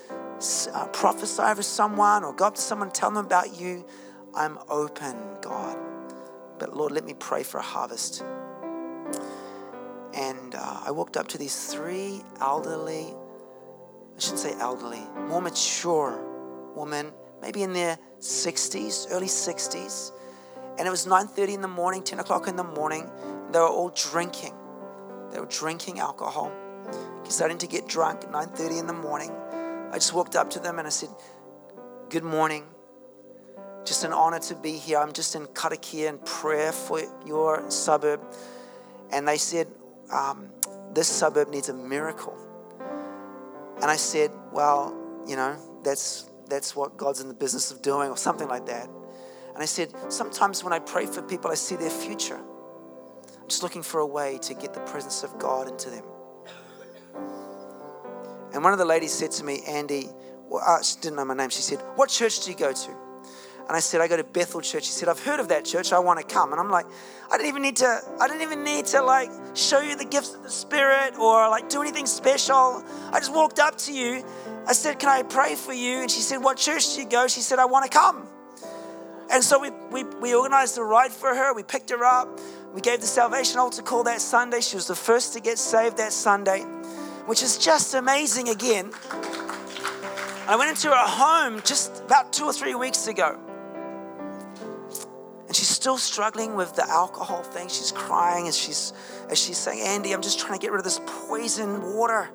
uh, 0.74 0.88
prophesy 0.88 1.44
over 1.44 1.62
someone 1.62 2.24
or 2.24 2.34
go 2.34 2.46
up 2.46 2.56
to 2.56 2.62
someone, 2.62 2.92
tell 2.92 3.12
them 3.12 3.26
about 3.26 3.60
you, 3.60 3.86
I'm 4.34 4.58
open, 4.70 5.16
God. 5.42 5.78
But 6.60 6.76
Lord, 6.76 6.92
let 6.92 7.06
me 7.06 7.14
pray 7.14 7.44
for 7.44 7.60
a 7.60 7.64
harvest. 7.64 8.24
And 10.14 10.56
uh, 10.56 10.82
I 10.86 10.92
walked 10.92 11.18
up 11.18 11.28
to 11.30 11.38
these 11.38 11.68
three 11.68 12.24
elderly, 12.40 13.14
I 14.16 14.20
shouldn't 14.20 14.40
say 14.40 14.54
elderly, 14.60 15.02
more 15.28 15.42
mature 15.42 16.24
women, 16.76 17.12
maybe 17.42 17.64
in 17.64 17.74
their 17.74 17.98
60s, 18.20 19.08
early 19.12 19.28
60s. 19.28 20.12
And 20.78 20.88
it 20.88 20.92
was 20.92 21.06
9.30 21.06 21.56
in 21.56 21.62
the 21.62 21.68
morning, 21.68 22.04
10 22.04 22.20
o'clock 22.20 22.48
in 22.48 22.56
the 22.56 22.64
morning. 22.64 23.10
They 23.52 23.60
were 23.60 23.68
all 23.68 23.90
drinking. 23.90 24.54
They 25.32 25.40
were 25.40 25.48
drinking 25.48 26.00
alcohol, 26.00 26.52
starting 27.28 27.58
to 27.60 27.68
get 27.68 27.88
drunk 27.88 28.24
at 28.24 28.32
9.30 28.32 28.80
in 28.80 28.88
the 28.88 28.94
morning. 28.94 29.32
I 29.92 29.96
just 29.96 30.14
walked 30.14 30.36
up 30.36 30.50
to 30.52 30.60
them 30.60 30.80
and 30.80 30.88
I 30.88 30.92
said, 30.92 31.10
good 32.10 32.24
morning. 32.24 32.64
Just 33.86 34.04
an 34.04 34.14
honor 34.14 34.40
to 34.40 34.56
be 34.56 34.74
here. 34.74 35.00
I'm 35.00 35.14
just 35.14 35.36
in 35.36 35.46
Karakia 35.48 36.10
in 36.10 36.18
prayer 36.20 36.72
for 36.72 37.02
your 37.26 37.70
suburb. 37.70 38.22
And 39.12 39.28
they 39.28 39.38
said, 39.38 39.68
um, 40.12 40.50
this 40.94 41.08
suburb 41.08 41.50
needs 41.50 41.70
a 41.70 41.74
miracle. 41.74 42.38
And 43.82 43.86
I 43.86 43.96
said, 43.96 44.32
well, 44.52 44.96
you 45.28 45.36
know, 45.36 45.56
that's, 45.84 46.27
that's 46.50 46.76
what 46.76 46.98
God's 46.98 47.22
in 47.22 47.28
the 47.28 47.34
business 47.34 47.72
of 47.72 47.82
doing, 47.82 48.10
or 48.10 48.18
something 48.18 48.48
like 48.48 48.66
that. 48.68 48.90
And 49.54 49.64
I 49.64 49.66
said, 49.66 49.94
sometimes 50.10 50.64
when 50.64 50.74
I 50.74 50.80
pray 50.80 51.06
for 51.06 51.22
people, 51.22 51.50
I 51.50 51.56
see 51.56 51.76
their 51.76 51.90
future. 51.90 52.38
I'm 52.38 53.48
just 53.48 53.64
looking 53.64 53.82
for 53.82 54.02
a 54.02 54.06
way 54.06 54.38
to 54.44 54.54
get 54.54 54.74
the 54.74 54.82
presence 54.82 55.24
of 55.24 55.38
God 55.40 55.68
into 55.68 55.90
them. 55.90 56.04
And 58.54 58.64
one 58.64 58.74
of 58.74 58.80
the 58.80 58.86
ladies 58.86 59.14
said 59.14 59.32
to 59.32 59.44
me, 59.44 59.62
Andy, 59.68 60.10
well, 60.50 60.82
she 60.82 61.00
didn't 61.00 61.18
know 61.18 61.26
my 61.26 61.34
name. 61.34 61.50
She 61.50 61.62
said, 61.62 61.80
What 61.96 62.10
church 62.10 62.46
do 62.46 62.52
you 62.52 62.58
go 62.58 62.72
to? 62.72 63.07
And 63.68 63.76
I 63.76 63.80
said, 63.82 64.00
I 64.00 64.08
go 64.08 64.16
to 64.16 64.24
Bethel 64.24 64.62
Church. 64.62 64.86
She 64.86 64.92
said, 64.92 65.10
I've 65.10 65.22
heard 65.22 65.42
of 65.42 65.50
that 65.50 65.66
church. 65.66 65.92
I 65.92 66.00
want 66.00 66.20
to 66.20 66.26
come. 66.26 66.54
And 66.54 66.60
I'm 66.60 66.70
like, 66.70 66.86
I 67.30 67.36
didn't 67.36 67.50
even 67.50 67.62
need 67.62 67.76
to, 67.78 68.00
I 68.20 68.28
didn't 68.28 68.44
even 68.44 68.64
need 68.64 68.86
to 68.88 69.02
like 69.02 69.30
show 69.56 69.82
you 69.82 69.98
the 69.98 70.06
gifts 70.06 70.34
of 70.34 70.44
the 70.44 70.50
Spirit 70.50 71.16
or 71.20 71.50
like 71.50 71.68
do 71.68 71.82
anything 71.82 72.06
special. 72.06 72.82
I 73.12 73.20
just 73.20 73.34
walked 73.34 73.60
up 73.60 73.78
to 73.80 73.94
you. 73.94 74.24
I 74.66 74.72
said, 74.72 75.00
Can 75.00 75.10
I 75.10 75.24
pray 75.24 75.56
for 75.56 75.74
you? 75.74 75.98
And 75.98 76.10
she 76.10 76.22
said, 76.22 76.38
What 76.38 76.58
church 76.58 76.96
do 76.96 77.02
you 77.02 77.10
go? 77.10 77.28
She 77.28 77.42
said, 77.42 77.60
I 77.60 77.66
want 77.66 77.92
to 77.92 77.98
come. 77.98 78.26
And 79.30 79.44
so 79.44 79.60
we, 79.60 79.72
we, 79.92 80.04
we 80.22 80.34
organized 80.34 80.78
a 80.78 80.84
ride 80.84 81.12
for 81.12 81.36
her. 81.36 81.54
We 81.54 81.64
picked 81.64 81.90
her 81.90 82.06
up. 82.06 82.40
We 82.74 82.80
gave 82.80 83.02
the 83.02 83.08
Salvation 83.08 83.60
Altar 83.60 83.82
call 83.82 84.04
that 84.04 84.22
Sunday. 84.22 84.62
She 84.62 84.78
was 84.78 84.88
the 84.88 84.96
first 84.96 85.34
to 85.34 85.42
get 85.42 85.58
saved 85.58 85.98
that 85.98 86.14
Sunday, 86.14 86.62
which 87.26 87.44
is 87.44 87.58
just 87.58 87.94
amazing 87.94 88.48
again. 88.48 88.92
I 90.48 90.56
went 90.58 90.70
into 90.70 90.88
her 90.88 90.96
home 90.96 91.62
just 91.66 92.04
about 92.06 92.32
two 92.32 92.46
or 92.46 92.54
three 92.54 92.74
weeks 92.74 93.08
ago. 93.08 93.38
And 95.48 95.56
she's 95.56 95.70
still 95.70 95.98
struggling 95.98 96.56
with 96.56 96.76
the 96.76 96.88
alcohol 96.90 97.42
thing. 97.42 97.70
She's 97.70 97.94
crying 97.94 98.50
as 98.50 98.58
she's 98.58 98.92
as 99.30 99.40
she's 99.40 99.58
saying, 99.58 99.82
Andy, 99.82 100.12
I'm 100.12 100.22
just 100.22 100.40
trying 100.40 100.60
to 100.60 100.62
get 100.62 100.72
rid 100.72 100.80
of 100.80 100.84
this 100.84 101.00
poison 101.06 101.96
water. 101.96 102.30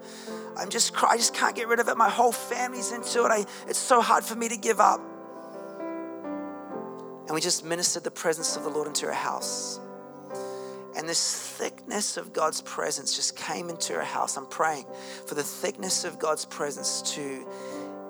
I'm 0.56 0.70
just 0.70 0.94
I 1.04 1.18
just 1.18 1.34
can't 1.34 1.54
get 1.54 1.68
rid 1.68 1.78
of 1.78 1.88
it. 1.88 1.96
My 1.96 2.08
whole 2.08 2.32
family's 2.32 2.90
into 2.90 3.24
it. 3.24 3.30
I, 3.30 3.44
it's 3.68 3.78
so 3.78 4.00
hard 4.00 4.24
for 4.24 4.34
me 4.34 4.48
to 4.48 4.56
give 4.56 4.80
up. 4.80 5.00
And 7.26 7.34
we 7.34 7.40
just 7.40 7.64
ministered 7.64 8.04
the 8.04 8.10
presence 8.10 8.56
of 8.56 8.64
the 8.64 8.70
Lord 8.70 8.88
into 8.88 9.06
her 9.06 9.12
house. 9.12 9.78
And 10.96 11.08
this 11.08 11.38
thickness 11.58 12.16
of 12.16 12.32
God's 12.32 12.60
presence 12.62 13.14
just 13.14 13.36
came 13.36 13.68
into 13.68 13.92
her 13.94 14.04
house. 14.04 14.36
I'm 14.36 14.46
praying 14.46 14.86
for 15.26 15.34
the 15.34 15.42
thickness 15.42 16.04
of 16.04 16.18
God's 16.18 16.44
presence 16.44 17.02
to 17.14 17.46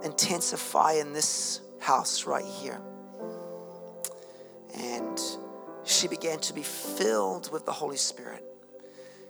intensify 0.04 0.94
in 0.94 1.12
this 1.12 1.60
house 1.78 2.26
right 2.26 2.44
here. 2.44 2.80
And 4.74 5.20
she 5.84 6.08
began 6.08 6.38
to 6.40 6.52
be 6.52 6.62
filled 6.62 7.52
with 7.52 7.66
the 7.66 7.72
Holy 7.72 7.96
Spirit. 7.96 8.44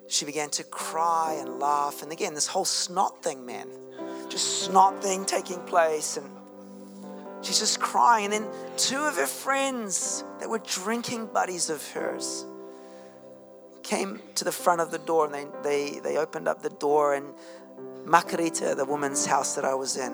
She 0.09 0.25
began 0.25 0.51
to 0.51 0.65
cry 0.65 1.39
and 1.41 1.59
laugh. 1.59 2.03
And 2.03 2.13
again, 2.13 2.35
this 2.35 2.47
whole 2.47 2.65
snot 2.65 3.23
thing, 3.23 3.47
man, 3.47 3.69
just 4.29 4.65
snot 4.65 5.03
thing 5.03 5.25
taking 5.25 5.59
place. 5.61 6.17
And 6.17 6.29
she's 7.41 7.59
just 7.59 7.81
crying. 7.81 8.27
And 8.27 8.33
then 8.33 8.49
two 8.77 8.99
of 8.99 9.17
her 9.17 9.27
friends 9.27 10.25
that 10.41 10.49
were 10.49 10.59
drinking 10.59 11.27
buddies 11.27 11.71
of 11.71 11.87
hers 11.93 12.45
came 13.83 14.21
to 14.37 14.45
the 14.45 14.53
front 14.53 14.81
of 14.81 14.91
the 14.91 14.99
door 14.99 15.25
and 15.27 15.35
they, 15.35 15.47
they, 15.63 16.01
they 16.01 16.17
opened 16.19 16.47
up 16.47 16.63
the 16.63 16.71
door. 16.71 17.15
And 17.15 17.35
Makarita, 18.05 18.77
the 18.77 18.85
woman's 18.85 19.27
house 19.27 19.55
that 19.55 19.65
I 19.65 19.75
was 19.75 19.97
in, 19.97 20.13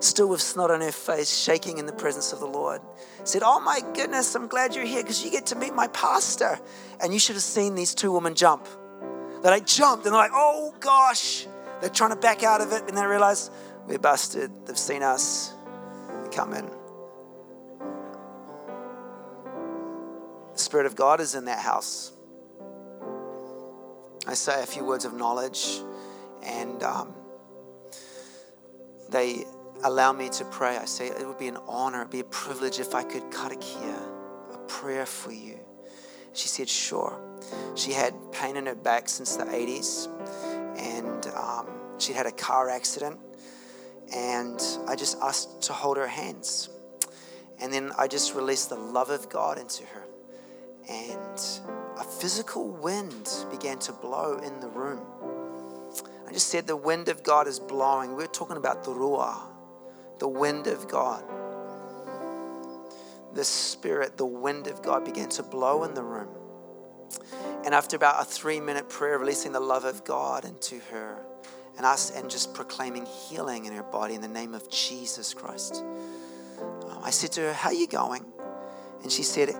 still 0.00 0.28
with 0.28 0.40
snot 0.40 0.70
on 0.70 0.80
her 0.80 0.92
face, 0.92 1.36
shaking 1.36 1.78
in 1.78 1.86
the 1.86 1.92
presence 1.92 2.32
of 2.32 2.40
the 2.40 2.46
Lord, 2.46 2.80
said, 3.24 3.42
Oh 3.44 3.60
my 3.60 3.80
goodness, 3.94 4.34
I'm 4.34 4.46
glad 4.46 4.74
you're 4.74 4.84
here 4.84 5.02
because 5.02 5.24
you 5.24 5.30
get 5.30 5.46
to 5.46 5.56
meet 5.56 5.74
my 5.74 5.88
pastor. 5.88 6.58
And 7.00 7.12
you 7.12 7.18
should 7.18 7.36
have 7.36 7.42
seen 7.42 7.74
these 7.74 7.94
two 7.94 8.12
women 8.12 8.34
jump. 8.34 8.66
They 9.42 9.50
I 9.50 9.60
jumped 9.60 10.04
and 10.04 10.14
they're 10.14 10.20
like, 10.20 10.32
Oh 10.34 10.74
gosh. 10.80 11.46
They're 11.80 11.90
trying 11.90 12.10
to 12.10 12.16
back 12.16 12.42
out 12.42 12.60
of 12.60 12.72
it 12.72 12.84
and 12.88 12.96
they 12.96 13.06
realize 13.06 13.50
we're 13.86 13.98
busted. 13.98 14.50
They've 14.66 14.78
seen 14.78 15.02
us. 15.02 15.52
We 16.22 16.28
come 16.30 16.52
in. 16.54 16.68
The 20.52 20.58
Spirit 20.58 20.86
of 20.86 20.96
God 20.96 21.20
is 21.20 21.36
in 21.36 21.44
that 21.44 21.60
house. 21.60 22.12
I 24.26 24.34
say 24.34 24.62
a 24.62 24.66
few 24.66 24.84
words 24.84 25.04
of 25.04 25.14
knowledge 25.14 25.80
and 26.42 26.82
um, 26.82 27.14
they 29.08 29.44
allow 29.84 30.12
me 30.12 30.28
to 30.30 30.44
pray. 30.46 30.76
I 30.76 30.84
say 30.84 31.08
it 31.08 31.26
would 31.26 31.38
be 31.38 31.48
an 31.48 31.58
honor, 31.66 32.00
it'd 32.00 32.10
be 32.10 32.20
a 32.20 32.24
privilege 32.24 32.80
if 32.80 32.94
I 32.94 33.02
could 33.02 33.24
karakia, 33.30 33.98
a 34.54 34.58
prayer 34.66 35.06
for 35.06 35.32
you. 35.32 35.58
She 36.32 36.48
said, 36.48 36.68
sure. 36.68 37.20
She 37.74 37.92
had 37.92 38.14
pain 38.32 38.56
in 38.56 38.66
her 38.66 38.74
back 38.74 39.08
since 39.08 39.36
the 39.36 39.44
80s, 39.44 40.08
and 40.78 41.26
um, 41.34 41.66
she'd 41.98 42.14
had 42.14 42.26
a 42.26 42.32
car 42.32 42.68
accident. 42.68 43.18
And 44.14 44.60
I 44.86 44.96
just 44.96 45.18
asked 45.20 45.62
to 45.62 45.72
hold 45.72 45.96
her 45.96 46.06
hands. 46.06 46.70
And 47.60 47.72
then 47.72 47.92
I 47.98 48.06
just 48.06 48.34
released 48.34 48.68
the 48.68 48.76
love 48.76 49.10
of 49.10 49.28
God 49.28 49.58
into 49.58 49.84
her. 49.84 50.04
And 50.88 51.40
a 51.98 52.04
physical 52.04 52.70
wind 52.70 53.28
began 53.50 53.78
to 53.80 53.92
blow 53.92 54.38
in 54.38 54.60
the 54.60 54.68
room. 54.68 55.00
I 56.26 56.32
just 56.32 56.48
said 56.48 56.66
the 56.66 56.76
wind 56.76 57.08
of 57.08 57.22
God 57.22 57.46
is 57.46 57.58
blowing. 57.58 58.14
We're 58.14 58.26
talking 58.26 58.56
about 58.56 58.84
the 58.84 58.90
Ruah, 58.90 59.48
the 60.18 60.28
wind 60.28 60.66
of 60.66 60.88
God. 60.88 61.22
The 63.34 63.44
Spirit, 63.44 64.16
the 64.16 64.26
wind 64.26 64.66
of 64.66 64.82
God 64.82 65.04
began 65.04 65.28
to 65.30 65.42
blow 65.42 65.84
in 65.84 65.94
the 65.94 66.02
room. 66.02 66.28
And 67.64 67.74
after 67.74 67.96
about 67.96 68.20
a 68.20 68.24
three 68.24 68.60
minute 68.60 68.88
prayer, 68.88 69.18
releasing 69.18 69.52
the 69.52 69.60
love 69.60 69.84
of 69.84 70.04
God 70.04 70.44
into 70.44 70.80
her 70.90 71.24
and 71.76 71.86
us, 71.86 72.10
and 72.10 72.28
just 72.28 72.54
proclaiming 72.54 73.06
healing 73.06 73.64
in 73.64 73.72
her 73.72 73.84
body 73.84 74.14
in 74.14 74.20
the 74.20 74.28
name 74.28 74.52
of 74.52 74.68
Jesus 74.68 75.32
Christ. 75.32 75.84
Um, 76.58 76.98
I 77.02 77.10
said 77.10 77.30
to 77.32 77.42
her, 77.42 77.52
How 77.52 77.68
are 77.68 77.74
you 77.74 77.86
going? 77.86 78.24
And 79.02 79.12
she 79.12 79.22
said, 79.22 79.50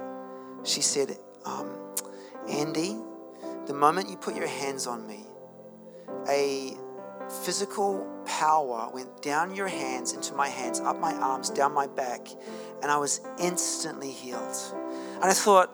She 0.64 0.80
said, 0.80 1.16
um, 1.44 1.70
Andy, 2.48 2.96
the 3.66 3.74
moment 3.74 4.10
you 4.10 4.16
put 4.16 4.34
your 4.34 4.48
hands 4.48 4.86
on 4.86 5.06
me, 5.06 5.26
a 6.28 6.76
physical 7.28 8.06
power 8.26 8.90
went 8.92 9.22
down 9.22 9.54
your 9.54 9.68
hands 9.68 10.12
into 10.12 10.34
my 10.34 10.48
hands, 10.48 10.80
up 10.80 10.98
my 10.98 11.14
arms, 11.14 11.50
down 11.50 11.72
my 11.72 11.86
back, 11.86 12.28
and 12.82 12.90
I 12.90 12.96
was 12.96 13.20
instantly 13.38 14.10
healed. 14.10 14.56
And 15.14 15.24
I 15.24 15.32
thought, 15.32 15.70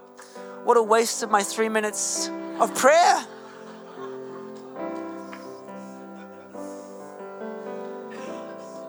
what 0.64 0.76
a 0.76 0.82
waste 0.82 1.22
of 1.22 1.30
my 1.30 1.42
three 1.42 1.68
minutes 1.68 2.30
of 2.58 2.74
prayer. 2.74 3.26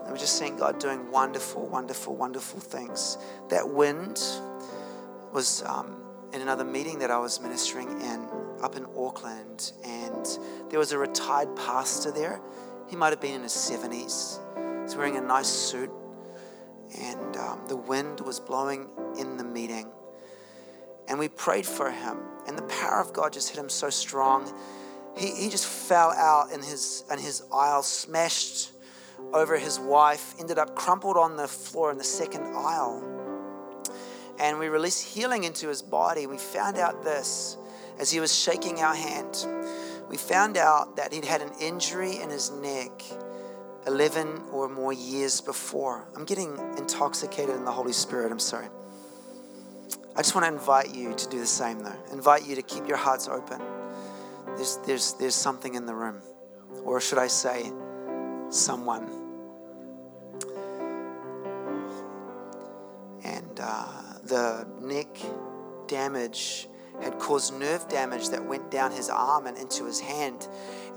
And 0.04 0.10
we're 0.10 0.18
just 0.18 0.38
seeing 0.38 0.56
God 0.56 0.80
doing 0.80 1.12
wonderful, 1.12 1.68
wonderful, 1.68 2.16
wonderful 2.16 2.60
things. 2.60 3.18
That 3.50 3.70
wind 3.70 4.22
was 5.34 5.64
um, 5.64 5.98
in 6.34 6.42
another 6.42 6.64
meeting 6.64 7.00
that 7.00 7.12
I 7.12 7.18
was 7.18 7.42
ministering 7.42 7.90
in 8.02 8.28
up 8.62 8.76
in 8.76 8.86
Auckland, 8.98 9.74
and 9.84 10.26
there 10.70 10.80
was 10.80 10.92
a 10.92 10.98
retired 10.98 11.56
pastor 11.56 12.12
there. 12.12 12.42
He 12.88 12.96
might 12.96 13.10
have 13.10 13.22
been 13.22 13.36
in 13.36 13.44
his 13.44 13.54
70s. 13.54 14.40
He's 14.84 14.96
wearing 14.96 15.18
a 15.18 15.22
nice 15.22 15.48
suit, 15.48 15.92
and 17.00 17.38
um, 17.38 17.62
the 17.68 17.76
wind 17.76 18.22
was 18.22 18.40
blowing 18.40 18.88
in 19.18 19.38
the 19.38 19.44
meeting. 19.44 19.88
And 21.08 21.20
we 21.20 21.28
prayed 21.28 21.66
for 21.66 21.92
him, 21.92 22.18
and 22.48 22.58
the 22.58 22.64
power 22.64 23.00
of 23.00 23.14
God 23.14 23.34
just 23.34 23.50
hit 23.50 23.60
him 23.60 23.70
so 23.70 23.90
strong. 23.90 24.52
He, 25.18 25.32
he 25.32 25.50
just 25.50 25.68
fell 25.68 26.12
out 26.12 26.52
in 26.52 26.62
his, 26.62 27.04
in 27.12 27.20
his 27.20 27.44
aisle, 27.54 27.84
smashed 27.84 28.72
over 29.34 29.58
his 29.58 29.80
wife, 29.80 30.36
ended 30.40 30.58
up 30.58 30.76
crumpled 30.76 31.18
on 31.18 31.38
the 31.38 31.48
floor 31.48 31.92
in 31.92 31.98
the 31.98 32.04
second 32.04 32.44
aisle. 32.56 33.04
And 34.40 34.60
we 34.60 34.68
released 34.68 35.04
healing 35.04 35.46
into 35.46 35.70
his 35.70 35.82
body. 35.82 36.28
We 36.28 36.38
found 36.38 36.78
out 36.78 37.04
this 37.04 37.58
as 38.00 38.12
he 38.12 38.20
was 38.20 38.36
shaking 38.36 38.80
our 38.80 38.96
hand. 38.96 39.46
We 40.10 40.18
found 40.18 40.58
out 40.58 40.98
that 40.98 41.14
he'd 41.14 41.26
had 41.26 41.42
an 41.42 41.52
injury 41.60 42.18
in 42.18 42.30
his 42.30 42.52
neck 42.52 43.02
11 43.88 44.44
or 44.52 44.70
more 44.70 44.94
years 44.94 45.42
before. 45.42 46.08
I'm 46.16 46.26
getting 46.26 46.58
intoxicated 46.78 47.56
in 47.56 47.66
the 47.66 47.72
Holy 47.72 47.94
Spirit. 47.94 48.32
I'm 48.32 48.40
sorry. 48.40 48.68
I 50.16 50.20
just 50.20 50.34
want 50.34 50.46
to 50.46 50.54
invite 50.54 50.96
you 50.96 51.14
to 51.14 51.30
do 51.30 51.40
the 51.40 51.46
same, 51.46 51.80
though. 51.80 51.96
Invite 52.12 52.48
you 52.48 52.56
to 52.56 52.62
keep 52.62 52.88
your 52.88 52.98
hearts 52.98 53.28
open. 53.28 53.62
There's, 54.56 54.78
there's, 54.86 55.14
there's 55.14 55.36
something 55.36 55.76
in 55.76 55.86
the 55.86 55.94
room. 55.94 56.22
Or 56.84 57.02
should 57.02 57.18
I 57.18 57.28
say, 57.28 57.72
someone. 58.50 59.10
And 63.24 63.60
uh, 63.60 63.88
the 64.24 64.68
neck 64.80 65.18
damage 65.88 66.70
had 67.02 67.18
caused 67.20 67.54
nerve 67.54 67.88
damage 67.88 68.30
that 68.30 68.44
went 68.44 68.72
down 68.72 68.92
his 68.92 69.10
arm 69.10 69.48
and 69.48 69.58
into 69.58 69.86
his 69.86 70.00
hand. 70.00 70.48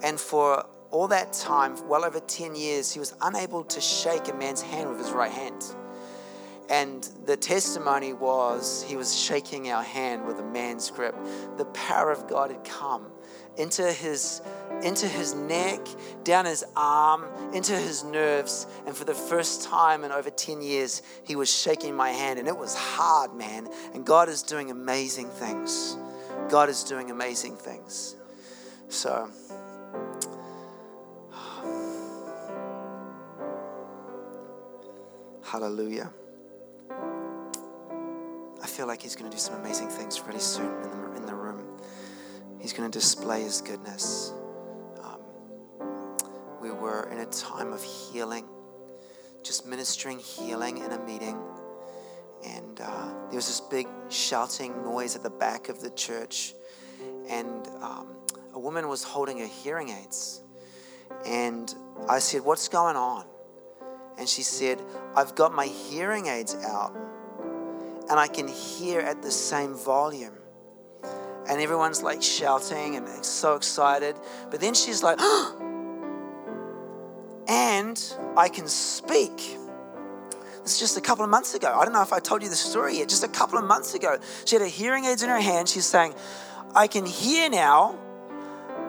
And 0.02 0.18
for 0.18 0.64
all 0.90 1.08
that 1.08 1.32
time, 1.32 1.76
well 1.88 2.04
over 2.04 2.20
10 2.20 2.54
years, 2.54 2.92
he 2.92 2.98
was 2.98 3.14
unable 3.20 3.64
to 3.64 3.80
shake 3.80 4.28
a 4.28 4.34
man's 4.34 4.62
hand 4.62 4.88
with 4.88 4.98
his 4.98 5.10
right 5.10 5.32
hand. 5.32 5.64
And 6.70 7.02
the 7.25 7.37
testimony 7.37 8.12
was 8.12 8.84
he 8.87 8.96
was 8.96 9.18
shaking 9.18 9.70
our 9.70 9.82
hand 9.82 10.26
with 10.26 10.38
a 10.38 10.44
man's 10.44 10.90
grip. 10.90 11.16
The 11.56 11.64
power 11.66 12.10
of 12.10 12.28
God 12.28 12.50
had 12.50 12.62
come 12.64 13.06
into 13.56 13.90
his 13.92 14.42
into 14.82 15.08
his 15.08 15.34
neck, 15.34 15.80
down 16.22 16.44
his 16.44 16.64
arm, 16.76 17.25
into 17.52 17.75
his 17.75 18.04
nerves, 18.04 18.66
and 18.87 18.96
for 18.96 19.04
the 19.04 19.14
first 19.14 19.64
time 19.64 20.04
in 20.04 20.12
over 20.12 20.30
10 20.30 20.62
years, 20.62 21.02
he 21.25 21.34
was 21.34 21.52
shaking 21.52 21.96
my 21.96 22.10
hand 22.10 22.38
and 22.38 22.46
it 22.46 22.56
was 22.56 22.76
hard, 22.76 23.34
man. 23.34 23.68
And 23.92 24.06
God 24.06 24.28
is 24.28 24.42
doing 24.42 24.70
amazing 24.70 25.30
things. 25.30 25.96
God 26.48 26.68
is 26.68 26.84
doing 26.84 27.10
amazing 27.10 27.56
things. 27.56 28.14
So 28.88 29.28
Hallelujah. 35.42 36.12
I 38.62 38.66
feel 38.66 38.87
like 38.87 39.03
He's 39.03 39.16
going 39.16 39.31
to 39.31 39.37
do 39.37 39.40
some 39.40 39.55
amazing 39.61 39.88
things 39.88 40.21
really 40.27 40.40
soon 40.40 40.73
in 40.83 40.90
the, 40.90 41.16
in 41.16 41.27
the 41.27 41.35
room. 41.35 41.64
He's 42.59 42.73
going 42.73 42.90
to 42.90 42.99
display 42.99 43.42
His 43.42 43.61
goodness. 43.61 44.33
Um, 45.03 45.21
we 46.61 46.71
were 46.71 47.09
in 47.11 47.18
a 47.18 47.27
time 47.27 47.73
of 47.73 47.83
healing, 47.83 48.44
just 49.42 49.66
ministering 49.66 50.18
healing 50.18 50.79
in 50.79 50.92
a 50.92 50.99
meeting. 51.05 51.38
And 52.44 52.81
uh, 52.81 53.09
there 53.29 53.37
was 53.37 53.47
this 53.47 53.61
big 53.61 53.88
shouting 54.09 54.83
noise 54.85 55.16
at 55.16 55.23
the 55.23 55.31
back 55.31 55.68
of 55.68 55.81
the 55.81 55.90
church. 55.90 56.55
And 57.29 57.66
um, 57.81 58.09
a 58.55 58.59
woman 58.59 58.88
was 58.88 59.03
holding 59.03 59.38
her 59.38 59.47
hearing 59.47 59.90
aids. 59.90 60.42
And 61.27 61.73
I 62.09 62.18
said, 62.18 62.42
What's 62.42 62.68
going 62.68 62.97
on? 62.97 63.27
And 64.18 64.29
she 64.29 64.42
said, 64.42 64.83
I've 65.14 65.35
got 65.37 65.55
my 65.55 65.66
hearing 65.66 66.27
aids 66.27 66.57
out 66.64 66.92
and 68.11 68.18
I 68.18 68.27
can 68.27 68.49
hear 68.49 69.01
at 69.01 69.23
the 69.23 69.31
same 69.31 69.75
volume. 69.75 70.35
And 71.49 71.61
everyone's 71.61 72.03
like 72.03 72.23
shouting 72.23 72.97
and 72.97 73.25
so 73.25 73.57
excited. 73.57 74.16
But 74.51 74.61
then 74.61 74.75
she's 74.75 75.03
like, 75.03 75.18
and 77.49 78.14
I 78.37 78.49
can 78.49 78.68
speak. 78.68 79.57
This 80.62 80.75
is 80.75 80.81
just 80.81 80.99
a 80.99 81.01
couple 81.01 81.25
of 81.25 81.31
months 81.31 81.55
ago. 81.55 81.73
I 81.75 81.85
don't 81.85 81.94
know 81.94 82.03
if 82.03 82.12
I 82.12 82.18
told 82.18 82.42
you 82.42 82.51
the 82.51 82.55
story 82.55 82.99
yet. 82.99 83.09
Just 83.09 83.25
a 83.25 83.29
couple 83.29 83.59
of 83.59 83.64
months 83.64 83.94
ago, 83.94 84.18
she 84.44 84.57
had 84.57 84.62
her 84.62 84.68
hearing 84.68 85.07
aids 85.07 85.23
in 85.23 85.31
her 85.31 85.40
hand. 85.40 85.68
She's 85.68 85.87
saying, 85.87 86.14
I 86.75 86.87
can 86.87 87.07
hear 87.07 87.49
now. 87.49 87.99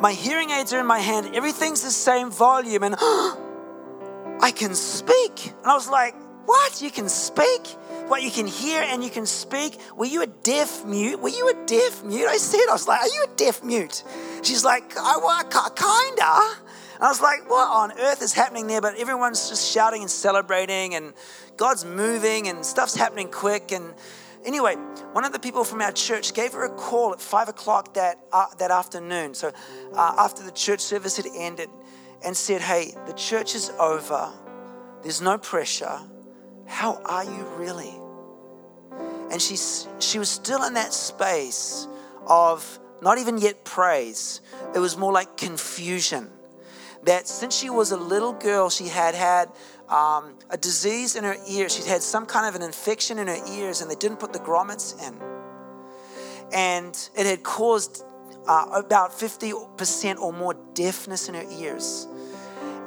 My 0.02 0.12
hearing 0.12 0.50
aids 0.50 0.74
are 0.74 0.80
in 0.80 0.86
my 0.86 1.00
hand. 1.00 1.34
Everything's 1.34 1.82
the 1.82 1.92
same 1.92 2.32
volume. 2.32 2.84
And 2.84 2.96
I 3.00 4.52
can 4.54 4.76
speak. 4.76 5.48
And 5.48 5.66
I 5.66 5.74
was 5.74 5.88
like, 5.88 6.16
What? 6.50 6.82
You 6.82 6.90
can 6.90 7.08
speak? 7.10 7.68
What 8.08 8.24
you 8.24 8.32
can 8.32 8.48
hear 8.48 8.82
and 8.82 9.04
you 9.04 9.12
can 9.12 9.28
speak? 9.28 9.80
Were 9.96 10.08
you 10.08 10.24
a 10.24 10.26
deaf 10.26 10.84
mute? 10.84 11.22
Were 11.22 11.30
you 11.30 11.48
a 11.48 11.66
deaf 11.68 12.04
mute? 12.04 12.28
I 12.28 12.38
said, 12.38 12.62
I 12.68 12.72
was 12.72 12.88
like, 12.88 13.02
Are 13.02 13.08
you 13.08 13.26
a 13.32 13.36
deaf 13.36 13.64
mute? 13.64 14.04
She's 14.42 14.66
like, 14.66 14.98
I 14.98 15.18
well, 15.18 15.44
kinda. 15.44 16.24
I 16.24 17.08
was 17.08 17.22
like, 17.22 17.48
What 17.48 17.68
on 17.68 17.92
earth 18.00 18.24
is 18.24 18.34
happening 18.34 18.66
there? 18.66 18.82
But 18.82 18.96
everyone's 18.96 19.48
just 19.48 19.72
shouting 19.72 20.02
and 20.02 20.10
celebrating, 20.10 20.96
and 20.96 21.14
God's 21.56 21.86
moving, 21.86 22.48
and 22.48 22.66
stuff's 22.66 22.96
happening 22.96 23.30
quick. 23.30 23.72
And 23.72 23.94
anyway, 24.44 24.74
one 25.12 25.26
of 25.26 25.34
the 25.34 25.40
people 25.40 25.64
from 25.64 25.82
our 25.82 25.92
church 25.92 26.34
gave 26.34 26.54
her 26.54 26.66
a 26.66 26.76
call 26.76 27.14
at 27.14 27.22
five 27.22 27.48
o'clock 27.48 27.94
that, 27.94 28.18
uh, 28.34 28.48
that 28.58 28.72
afternoon. 28.72 29.36
So 29.36 29.52
uh, 29.94 30.16
after 30.18 30.42
the 30.42 30.52
church 30.52 30.80
service 30.80 31.16
had 31.16 31.28
ended, 31.36 31.70
and 32.26 32.36
said, 32.36 32.62
Hey, 32.62 32.96
the 33.06 33.14
church 33.14 33.54
is 33.54 33.70
over. 33.80 34.34
There's 35.04 35.22
no 35.22 35.38
pressure. 35.38 36.00
How 36.70 37.02
are 37.04 37.26
you 37.26 37.46
really? 37.58 37.94
And 39.32 39.42
she, 39.42 39.58
she 40.00 40.20
was 40.20 40.30
still 40.30 40.64
in 40.64 40.76
that 40.76 40.94
space 40.94 41.88
of 42.28 42.80
not 43.02 43.18
even 43.18 43.38
yet 43.38 43.66
praise, 43.66 44.42
it 44.76 44.80
was 44.80 44.98
more 44.98 45.12
like 45.12 45.36
confusion. 45.36 46.30
That 47.04 47.28
since 47.28 47.58
she 47.58 47.70
was 47.70 47.92
a 47.92 47.98
little 47.98 48.34
girl, 48.34 48.70
she 48.70 48.88
had 48.88 49.16
had 49.16 49.50
um, 49.88 50.36
a 50.50 50.58
disease 50.58 51.16
in 51.16 51.24
her 51.24 51.36
ears. 51.48 51.76
She'd 51.76 51.86
had 51.86 52.02
some 52.02 52.26
kind 52.26 52.46
of 52.46 52.56
an 52.56 52.62
infection 52.62 53.20
in 53.20 53.28
her 53.28 53.40
ears, 53.50 53.82
and 53.82 53.90
they 53.90 53.96
didn't 53.96 54.18
put 54.18 54.34
the 54.34 54.40
grommets 54.40 54.96
in. 55.08 55.18
And 56.54 57.10
it 57.16 57.26
had 57.26 57.44
caused 57.44 58.04
uh, 58.48 58.66
about 58.74 59.12
50% 59.12 60.20
or 60.20 60.34
more 60.34 60.56
deafness 60.74 61.30
in 61.30 61.36
her 61.36 61.46
ears. 61.50 62.08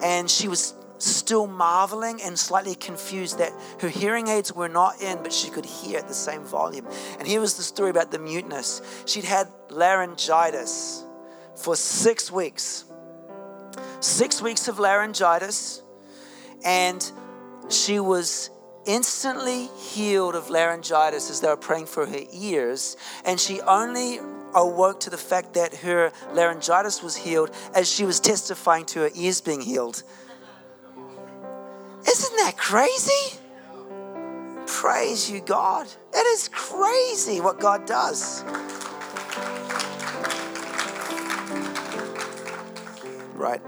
And 0.03 0.31
she 0.31 0.49
was 0.49 0.75
still 1.03 1.47
marveling 1.47 2.21
and 2.23 2.39
slightly 2.39 2.75
confused 2.75 3.39
that 3.39 3.53
her 3.81 3.89
hearing 3.89 4.29
aids 4.29 4.53
were 4.53 4.69
not 4.69 5.01
in, 5.01 5.23
but 5.23 5.33
she 5.33 5.51
could 5.51 5.65
hear 5.65 5.99
at 5.99 6.09
the 6.09 6.15
same 6.15 6.45
volume. 6.45 6.87
And 7.19 7.27
here 7.27 7.41
was 7.41 7.57
the 7.57 7.63
story 7.63 7.91
about 7.91 8.11
the 8.11 8.19
muteness. 8.19 8.83
She'd 9.07 9.25
had 9.25 9.49
laryngitis 9.71 11.05
for 11.57 11.77
six 11.77 12.31
weeks. 12.31 12.85
Six 14.01 14.43
weeks 14.43 14.69
of 14.69 14.79
laryngitis, 14.79 15.83
and 16.65 17.11
she 17.69 18.01
was 18.01 18.51
instantly 18.85 19.69
healed 19.79 20.35
of 20.35 20.51
laryngitis 20.51 21.31
as 21.31 21.41
they 21.41 21.49
were 21.49 21.57
praying 21.57 21.87
for 21.87 22.05
her 22.05 22.21
ears. 22.33 22.97
And 23.25 23.39
she 23.39 23.61
only 23.61 24.19
awoke 24.55 25.01
to 25.01 25.11
the 25.11 25.17
fact 25.17 25.55
that 25.55 25.75
her 25.77 26.13
laryngitis 26.35 27.03
was 27.03 27.17
healed 27.17 27.51
as 27.75 27.91
she 27.91 28.05
was 28.05 28.21
testifying 28.21 28.85
to 28.87 29.01
her 29.01 29.11
ears 29.15 29.41
being 29.41 29.61
healed. 29.61 30.03
Isn't 32.23 32.37
that 32.37 32.57
crazy? 32.57 33.37
Praise 34.69 35.29
you, 35.29 35.41
God. 35.41 35.89
It 36.15 36.27
is 36.29 36.49
crazy 36.53 37.41
what 37.41 37.59
God 37.59 37.85
does. 37.85 38.45
Right. 43.35 43.61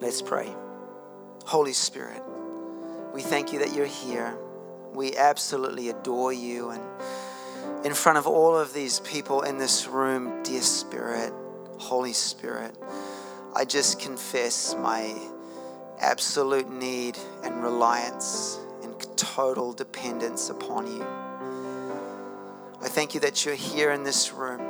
Let's 0.00 0.20
pray. 0.22 0.52
Holy 1.46 1.72
Spirit, 1.72 2.20
we 3.14 3.22
thank 3.22 3.52
you 3.52 3.60
that 3.60 3.74
you're 3.74 3.86
here. 3.86 4.36
We 4.92 5.16
absolutely 5.16 5.90
adore 5.90 6.32
you. 6.32 6.70
And 6.70 6.82
in 7.86 7.94
front 7.94 8.18
of 8.18 8.26
all 8.26 8.56
of 8.56 8.72
these 8.72 8.98
people 9.00 9.42
in 9.42 9.56
this 9.56 9.86
room, 9.86 10.42
dear 10.42 10.62
Spirit, 10.62 11.32
Holy 11.78 12.12
Spirit, 12.12 12.76
I 13.54 13.64
just 13.64 14.00
confess 14.00 14.74
my 14.74 15.14
absolute 16.00 16.70
need 16.70 17.18
and 17.44 17.62
reliance 17.62 18.58
and 18.82 18.94
total 19.16 19.72
dependence 19.72 20.50
upon 20.50 20.86
you. 20.86 21.06
I 22.82 22.88
thank 22.88 23.14
you 23.14 23.20
that 23.20 23.44
you're 23.44 23.54
here 23.54 23.92
in 23.92 24.04
this 24.04 24.32
room. 24.32 24.60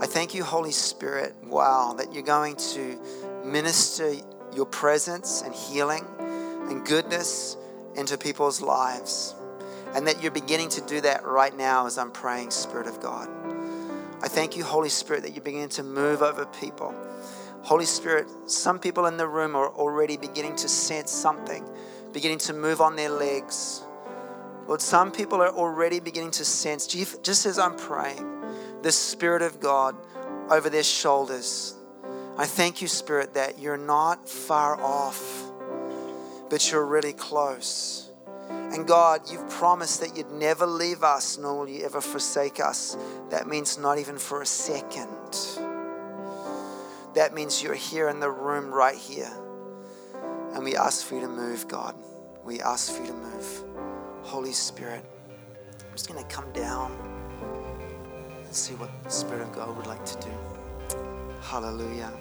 I 0.00 0.06
thank 0.06 0.34
you, 0.34 0.44
Holy 0.44 0.72
Spirit, 0.72 1.34
wow, 1.44 1.94
that 1.98 2.14
you're 2.14 2.22
going 2.22 2.56
to 2.56 2.98
minister 3.44 4.14
your 4.54 4.66
presence 4.66 5.42
and 5.42 5.54
healing 5.54 6.04
and 6.18 6.86
goodness 6.86 7.56
into 7.96 8.16
people's 8.16 8.60
lives. 8.60 9.34
And 9.94 10.06
that 10.06 10.22
you're 10.22 10.32
beginning 10.32 10.68
to 10.70 10.80
do 10.82 11.00
that 11.00 11.24
right 11.24 11.56
now 11.56 11.86
as 11.86 11.98
I'm 11.98 12.10
praying, 12.10 12.50
Spirit 12.50 12.86
of 12.86 13.00
God. 13.00 13.28
I 14.22 14.28
thank 14.28 14.56
you, 14.56 14.64
Holy 14.64 14.88
Spirit, 14.88 15.22
that 15.22 15.34
you 15.34 15.40
begin 15.40 15.68
to 15.70 15.82
move 15.82 16.22
over 16.22 16.46
people. 16.46 16.94
Holy 17.68 17.84
Spirit, 17.84 18.26
some 18.46 18.78
people 18.78 19.04
in 19.04 19.18
the 19.18 19.28
room 19.28 19.54
are 19.54 19.68
already 19.68 20.16
beginning 20.16 20.56
to 20.56 20.66
sense 20.66 21.10
something, 21.10 21.62
beginning 22.14 22.38
to 22.38 22.54
move 22.54 22.80
on 22.80 22.96
their 22.96 23.10
legs. 23.10 23.82
Lord, 24.66 24.80
some 24.80 25.12
people 25.12 25.42
are 25.42 25.50
already 25.50 26.00
beginning 26.00 26.30
to 26.30 26.46
sense, 26.46 26.86
just 26.86 27.44
as 27.44 27.58
I'm 27.58 27.76
praying, 27.76 28.26
the 28.80 28.90
Spirit 28.90 29.42
of 29.42 29.60
God 29.60 29.94
over 30.50 30.70
their 30.70 30.82
shoulders. 30.82 31.74
I 32.38 32.46
thank 32.46 32.80
you, 32.80 32.88
Spirit, 32.88 33.34
that 33.34 33.58
you're 33.58 33.76
not 33.76 34.26
far 34.26 34.80
off, 34.80 35.20
but 36.48 36.72
you're 36.72 36.86
really 36.86 37.12
close. 37.12 38.10
And 38.48 38.86
God, 38.86 39.30
you've 39.30 39.46
promised 39.50 40.00
that 40.00 40.16
you'd 40.16 40.32
never 40.32 40.64
leave 40.64 41.02
us, 41.02 41.36
nor 41.36 41.58
will 41.58 41.68
you 41.68 41.84
ever 41.84 42.00
forsake 42.00 42.60
us. 42.60 42.96
That 43.28 43.46
means 43.46 43.76
not 43.76 43.98
even 43.98 44.16
for 44.16 44.40
a 44.40 44.46
second. 44.46 45.67
That 47.18 47.34
means 47.34 47.60
you're 47.60 47.74
here 47.74 48.10
in 48.10 48.20
the 48.20 48.30
room 48.30 48.72
right 48.72 48.94
here. 48.94 49.32
And 50.54 50.62
we 50.62 50.76
ask 50.76 51.04
for 51.04 51.16
you 51.16 51.22
to 51.22 51.28
move, 51.28 51.66
God. 51.66 51.96
We 52.44 52.60
ask 52.60 52.92
for 52.92 53.02
you 53.02 53.08
to 53.08 53.12
move. 53.12 53.64
Holy 54.22 54.52
Spirit, 54.52 55.04
I'm 55.80 55.92
just 55.94 56.06
going 56.06 56.24
to 56.24 56.32
come 56.32 56.48
down 56.52 56.92
and 58.44 58.54
see 58.54 58.74
what 58.74 58.90
the 59.02 59.10
Spirit 59.10 59.42
of 59.42 59.52
God 59.52 59.76
would 59.76 59.88
like 59.88 60.04
to 60.04 60.20
do. 60.20 60.30
Hallelujah. 61.42 62.12